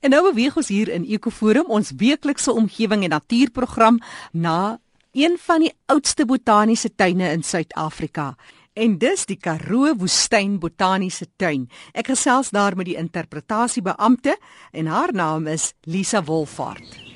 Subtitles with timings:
[0.00, 3.98] En nou beweeg ons hier in Ekoforum, ons weeklikse omgewing en natuurprogram
[4.32, 4.78] na
[5.12, 8.36] een van die oudste botaniese tuine in Suid-Afrika.
[8.78, 11.66] En dis die Karoo Woestyn Botaniese Tuin.
[11.98, 14.36] Ek gesels daar met die interpretasiebeampte
[14.70, 17.06] en haar naam is Lisa Wolfhard.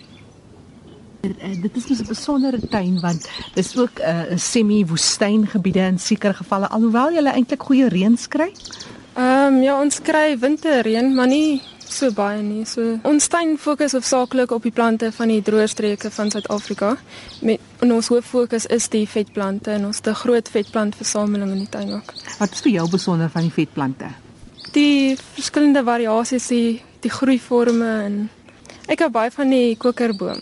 [1.23, 6.35] Uh, dit is 'n besondere tuin want dit is ook 'n uh, semi-woestyngebiede in sekere
[6.35, 8.51] gevalle alhoewel jy eintlik goeie reën kry.
[9.15, 11.63] Ehm um, ja, ons kry winterreën, maar nie
[11.93, 12.65] so baie nie.
[12.69, 16.97] So ons tuin fokus hoofsaaklik op die plante van die droë streke van Suid-Afrika.
[17.43, 21.69] Met ons hoof fokus is die vetplante en ons het 'n groot vetplantversameling in die
[21.69, 22.15] tuin ook.
[22.39, 24.07] Wat is vir jou besonder van die vetplante?
[24.73, 28.31] Die verskillende variasies, die, die groeiforme en
[28.87, 30.41] ek hou baie van die kokerboom.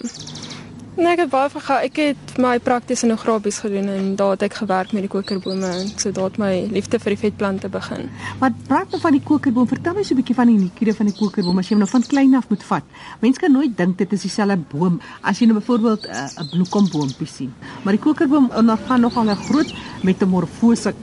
[0.97, 4.43] Nee, ek het baie verga ek het my prakties in agrabies gedoen en daar het
[4.49, 8.09] ek gewerk met die kokerbome en so daar het my liefde vir die vetplante begin.
[8.41, 11.07] Maar praat nou van die kokerboom, vertel my so 'n bietjie van die uniekheid van
[11.07, 12.83] die kokerboom as jy hom nou van klein af moet vat.
[13.21, 16.51] Mense kan nooit dink dit is dieselfde boom as jy nou byvoorbeeld eh, 'n uh,
[16.51, 17.55] bloekomboompie sien.
[17.85, 20.95] Maar die kokerboom ondergaan nogal 'n groot metamorfose.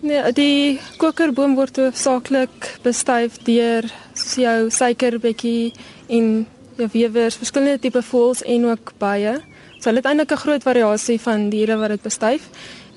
[0.00, 3.84] Nee, die kokerboom word hoofsaaklik bestuif deur
[4.14, 5.72] jou suikerbekkie
[6.06, 6.46] en
[6.78, 9.34] ja wewers, verskillende tipe voëls en ook baie.
[9.78, 12.48] So hulle het eintlik 'n groot variasie van diere wat dit bestuif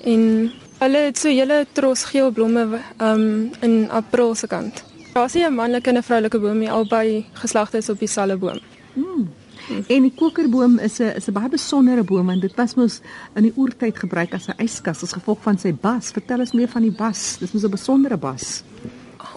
[0.04, 4.84] en hulle het so hele tros geel blomme um in April se kant.
[5.12, 8.58] Daar is 'n manlike en 'n vroulike boom, nie albei geslagte is op dieselfde boom.
[8.94, 9.30] Hmm.
[9.86, 13.00] En die kokerboom is 'n is 'n baie besondere boom want dit was mos
[13.34, 16.10] in die oertyd gebruik as 'n yskas as gevolg van sy bas.
[16.10, 17.36] Vertel ons meer van die bas.
[17.38, 18.62] Dis mos 'n besondere bas.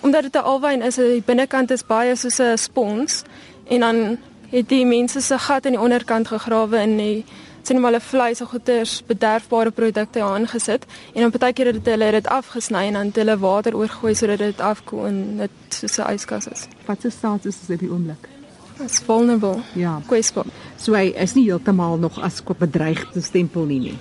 [0.01, 3.23] Omdat dit 'n alwyn is, die binnekant is baie soos 'n spons
[3.67, 4.17] en dan
[4.51, 7.25] het die mense se gat in die onderkant gegrawe in die
[7.65, 12.11] sien maar 'n vleis of goeters bederfbare produkte aangesit en dan baie keer het hulle
[12.11, 16.13] dit afgesny en dan het hulle water oorgooi sodat dit afkoel en dit soos 'n
[16.13, 16.67] yskas is.
[16.85, 18.27] Wat se staat is dit op die oomblik?
[18.79, 19.61] It's vulnerable.
[19.73, 20.01] Ja.
[20.05, 20.45] Kwesbaar.
[20.75, 23.97] So hy is nie heeltemal nog as bedreigde stempel nie nie.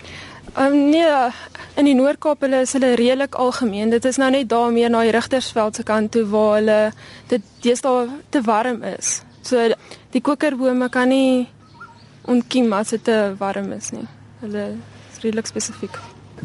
[0.55, 1.31] Ehm um, nee,
[1.75, 3.91] in die Noord-Kaap hulle is hulle redelik algemeen.
[3.91, 6.93] Dit is nou net daar meer na die Rigtersveld se kant toe waar hulle
[7.27, 9.23] dit deesdae te warm is.
[9.43, 9.73] So
[10.15, 11.47] die kokerbome kan nie
[12.31, 14.07] ontkiem as dit te warm is nie.
[14.45, 14.67] Hulle
[15.13, 15.99] is redelik spesifiek.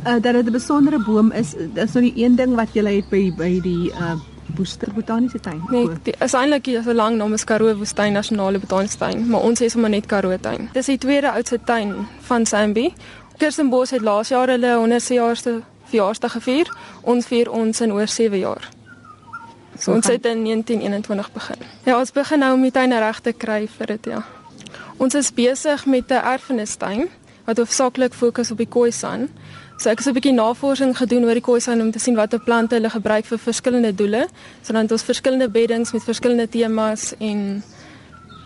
[0.06, 3.09] Uh dat dit 'n besondere boom is, is nou die een ding wat jy het
[3.09, 4.18] by by die uh
[4.56, 5.62] Woester Botaniese Tuin.
[5.69, 9.41] Nee, dit is eintlik hier so lank naam is Karoo Woestyn Nasionale Botaniese Tuin, maar
[9.41, 10.69] ons sê sommer net Karoo Tuin.
[10.74, 12.94] Dis die tweede oudste tuin van Sambi.
[13.38, 16.74] Kirstenbos het laas jaar hulle 100ste jaarste verjaarsdag gevier.
[17.02, 18.78] Ons vier ons in oor 7 jaar.
[19.79, 21.56] So ons het in 1921 begin.
[21.85, 24.23] Ja, ons begin nou om die tuine reg te kry vir dit, ja.
[25.00, 27.07] Ons is besig met 'n erfenistuin
[27.45, 29.29] wat hoofsaaklik fokus op die khoisan.
[29.78, 32.75] So ek het 'n bietjie navorsing gedoen oor die khoisan om te sien watter plante
[32.75, 34.28] hulle gebruik vir verskillende doele.
[34.62, 37.63] So dan het ons verskillende beddings met verskillende temas en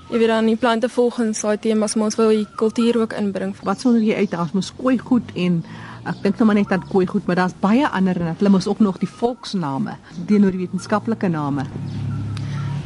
[0.10, 3.56] jy weet dan die plante volgens daai temas, maar ons wil die kultuur ook inbring.
[3.64, 5.66] Wat sonder jy uit as mos kooi goed en
[6.04, 8.68] Ek dink nou maar net aan kooi goed, maar daar's baie ander en hulle mos
[8.68, 9.96] ook nog die volksname
[10.28, 11.64] teenoor die wetenskaplike name.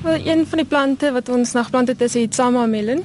[0.04, 3.02] Wel, een van die plante wat ons na geplant het is die Tsama melon.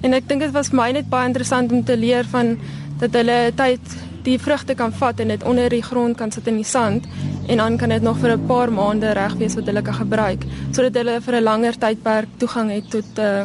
[0.00, 2.56] En ek dink dit was vir my net baie interessant om te leer van
[3.00, 3.94] dat hulle tyd
[4.24, 7.04] die vrugte kan vat en dit onder die grond kan sit in die sand
[7.48, 10.44] en dan kan dit nog vir 'n paar maande reg wees wat hulle kan gebruik
[10.72, 13.44] sodat hulle vir 'n langer tydperk toegang het tot uh,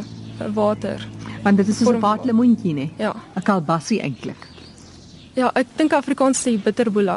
[0.53, 1.07] water.
[1.43, 2.89] Want dit is so 'n waterlemoentjie, né?
[2.97, 3.15] Ja.
[3.35, 4.48] 'n Kalbassie eintlik.
[5.39, 7.13] Ja, ek dink Afrikaans sê bitterboela.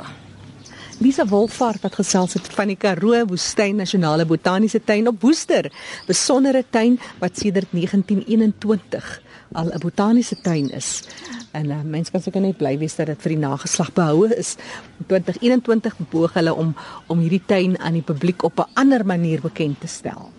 [1.02, 5.66] Lisa Wolfhard wat gesels het van die Karoo Woestyn Nasionale Botaniese Tuin op Woester,
[6.06, 9.08] besondere tuin wat sedert 1921
[9.58, 11.02] al 'n botaniese tuin is.
[11.50, 14.54] En uh, mense kan seker net bly wees dat dit vir die nageslag behou is.
[15.00, 16.76] In 2021 beoog hulle om
[17.08, 20.31] om hierdie tuin aan die publiek op 'n ander manier bekend te stel.